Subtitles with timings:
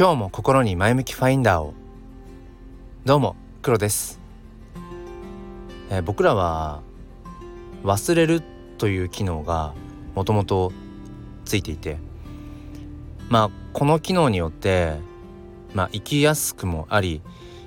[0.00, 1.74] 今日も心に前向きファインダーを。
[3.04, 4.18] どうも黒です、
[5.90, 6.80] えー、僕らは
[7.84, 8.42] 忘れる
[8.78, 9.74] という機能が
[10.14, 10.72] もともと
[11.44, 11.98] ついていて。
[13.28, 14.94] まあこの機能によって
[15.74, 17.20] まあ生きやすくもあり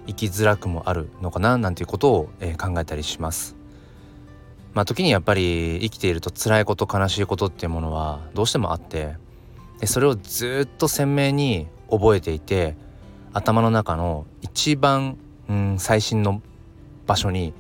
[0.08, 3.56] 生きづらくもあるのかななんていうことを、えー、考えたりします。
[4.74, 9.22] まあ時にやっぱり生きていると辛いこと悲しいことっていうものはどうしてもあって。
[9.80, 12.76] でそれをずっと鮮明に覚えていて
[13.34, 15.18] 頭の中の一番、
[15.50, 16.42] うん、最新の
[17.06, 17.54] 場所に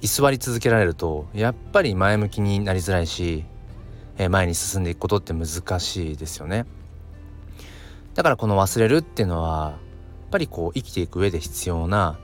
[0.00, 3.44] 居座り続けられるとやっぱり前向きになりづらいし、
[4.18, 6.66] えー、前に進んでいくことって難しいですよね。
[8.14, 9.76] だからこの忘れるっていうのはや
[10.26, 12.18] っぱりこう生きていく上で必要な、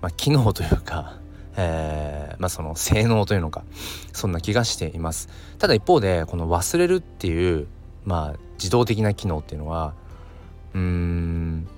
[0.00, 1.18] まあ、機能というか、
[1.56, 3.64] えー、まあその性能というのか
[4.12, 5.28] そんな気がしています。
[5.58, 7.66] ただ一方でこの忘れるっていう
[8.04, 9.94] まあ自動的な機能っていうのは
[10.74, 11.68] うん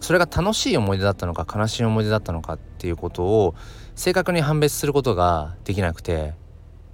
[0.00, 3.54] それが楽しい思い出だったのか悲しい思い出だったのかっていうことを
[3.94, 6.34] 正確に判別することができなくて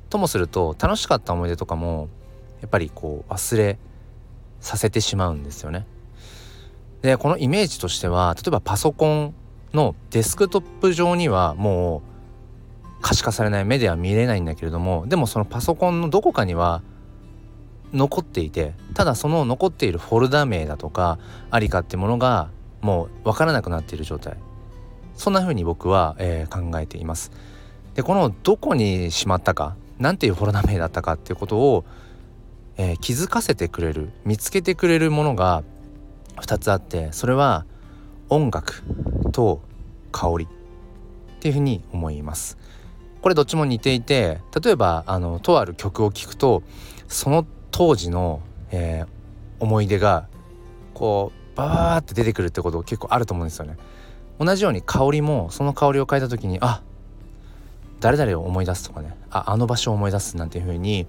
[0.09, 2.09] ともすると楽しかった思い出とかも
[2.61, 3.79] やっぱりこう忘れ
[4.61, 5.87] させてしまうんですよね。
[7.03, 9.35] でこのイメージとしては例えばパソコン
[9.75, 16.83] のデスクトップ上にはもう可視化されない目では見れないんだけれどもでもそのパソコンのどこかには
[17.93, 21.19] 残っていてただその残っているフォルダ名だとか
[21.51, 24.37] ありかってものがもう分からなくなっている状態
[25.15, 27.31] そんな風に僕は、えー、考えています。
[27.95, 31.85] でこのどこにしまったか何ていうフォルダ名だったかっていうことを、
[32.79, 35.63] えー、気づかせてくれる見つけてくれるものが
[36.37, 37.67] 2つあってそれは
[38.31, 38.83] 音楽
[39.33, 39.61] と
[40.11, 40.49] 香りっ
[41.41, 42.57] ていうふうに思います。
[43.21, 46.63] これどっちも似ていて例えばあのとある曲を聴くと
[47.07, 48.41] その当時の、
[48.73, 49.07] えー、
[49.63, 50.27] 思い出が
[50.95, 53.77] こうバーって出てくるってこと結構あると思うんですよね。
[54.39, 56.83] 同じように香りもその香りを嗅いだ時にあ
[58.01, 61.07] 誰々を思い出すとかねああの場所を思い出すなんていう風にやっ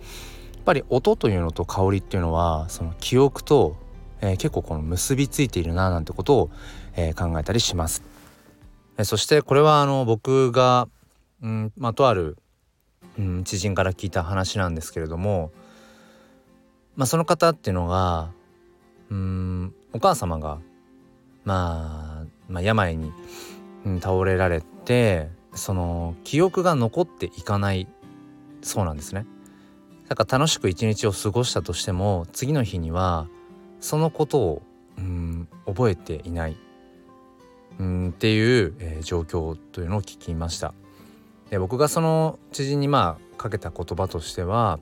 [0.66, 3.76] ぱり音というのと香りっていうのはその記憶と、
[4.22, 6.52] えー、結構この結びついているななんてことを、
[6.96, 8.04] えー、考えたりします。
[8.98, 10.88] えそしてこれはあの僕が、
[11.42, 12.38] うんまあ、とある、
[13.18, 15.52] うん、知人から聞いた話なんですけれども
[16.96, 18.32] まあ、その方っていうのが
[19.10, 20.60] うんお母様が、
[21.44, 23.12] まあ、まあ病に、
[23.86, 27.88] うん、倒れられてその記憶が残っていかない
[28.62, 29.26] そうなんですね。
[30.08, 33.28] だから楽しく一日を過ごしたとしても次の日には
[33.80, 34.62] そのことを
[34.98, 36.58] うん覚えていない
[37.80, 40.74] うんっていう、えー、状況というのを聞きました。
[41.50, 44.80] で僕がその知人にまあかけた言葉としては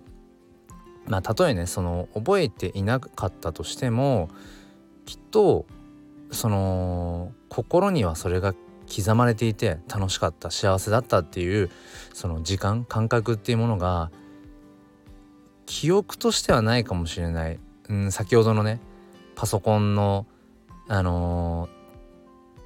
[1.08, 4.30] まあたとえねその覚えていなかったとしても
[5.06, 5.66] きっと
[6.32, 8.54] その心にはそれが
[8.94, 11.70] 刻まれていて楽しかった幸せだったっていう
[12.14, 14.12] その時間感覚っていうものが
[15.66, 17.60] 記憶としてはないかもしれない、
[17.90, 18.80] うん、先ほどのね
[19.36, 20.26] パソコンの
[20.88, 21.70] あの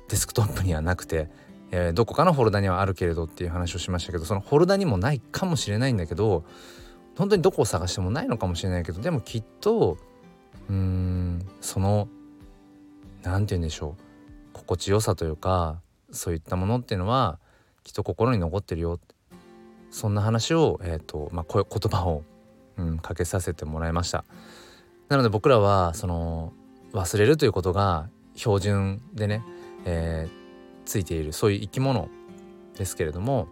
[0.07, 1.29] ー、デスクトップにはなくて、
[1.69, 6.43] えー、どこかのフォルダにはあるけれどっていう話をしましたけどそのフォルダにもないかもしれないんだけど
[7.17, 9.97] 本当にどこを探してもないのかもしれないけどでもきっと
[10.69, 12.07] うーんその
[13.23, 14.01] 何て言うんでしょう
[14.53, 15.81] 心地よさというか
[16.11, 17.39] そういったものっていうのは
[17.83, 18.99] きっと心に残ってるよ。
[19.91, 22.23] そんな話を、えーとまあ、こ言葉を、
[22.77, 24.25] うん、かけさせてもらいました。
[25.07, 26.51] なので僕らはその
[26.93, 29.43] 忘れるということが標準でね、
[29.85, 32.09] えー、ついているそういう生き物
[32.75, 33.47] ですけれども、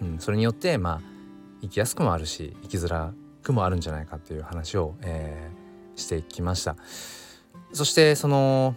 [0.00, 1.17] うん、それによってまあ
[1.62, 6.76] 生きやすくもあるし生きづらくもあるんじゃないかっていう話を、えー、してきました。
[7.72, 8.74] そしてその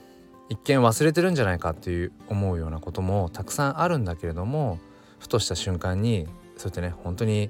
[0.50, 4.80] 一見忘れてるんじゃないかっていう思うようなこともたくさんあるんだけれども
[5.20, 6.28] ふとした瞬間に
[6.58, 7.50] そうやってね本当に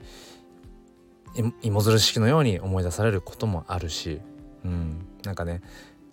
[1.63, 4.21] 芋づる式のように思い出されることもあるし、
[4.63, 5.61] うん、なんかね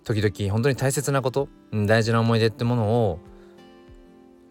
[0.04, 3.19] 時々本当に大切なこと大事な思い出ってものを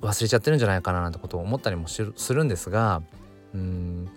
[0.01, 3.01] 忘れちゃってるんじゃないかななんてことを思ったりもするんですが
[3.55, 4.07] うん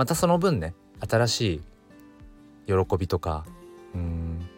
[0.00, 0.72] またその分ね
[1.06, 1.60] 新しい
[2.66, 3.44] 喜びとか
[3.94, 4.48] うん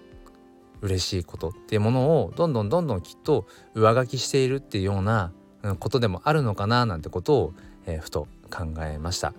[0.83, 3.45] 嬉しいことっていうものをどんどんどんどんきっと
[3.75, 5.33] 上書きしているっていうような
[5.81, 7.55] ことでもあるのかななんてことを、
[7.87, 9.35] えー、ふと考えました。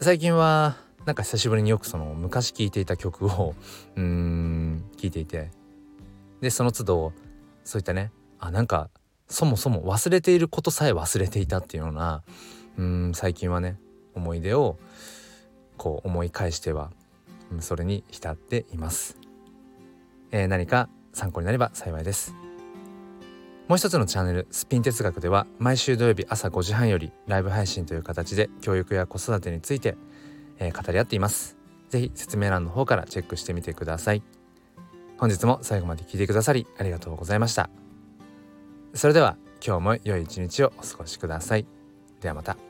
[0.00, 3.54] 最近はなんか久しぶりによくその昔聴いていた曲を
[3.96, 5.50] うん聴いていて
[6.40, 7.12] でその都度
[7.62, 8.88] そういったねあなんか
[9.28, 12.22] そもそも忘れていることさえ忘れていたっていうような
[12.78, 13.78] うん最近はね
[14.14, 14.78] 思い出を
[15.76, 16.90] こう思い返しては
[17.60, 19.18] それに浸っています、
[20.30, 22.34] えー、何か参考になれば幸いです。
[23.68, 29.96] もう一つのチャンネルスピン哲学では毎週土曜日朝5時半よりライブ配信という形で教育や子育てについて、
[30.58, 31.56] えー、語り合っています。
[31.88, 34.22] 是非説明欄の方からチェックしてみてください。
[35.16, 37.70] 本日も最後まで聞いてくださりありがとうございました。
[38.92, 41.66] それでは今日も良い一日をお過ごしください。
[42.20, 42.63] ではまた。